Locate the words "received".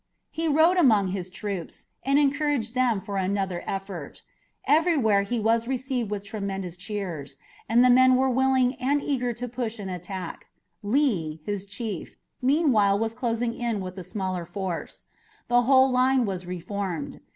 5.67-6.09